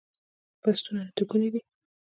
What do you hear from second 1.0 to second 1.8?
اته ګوني دي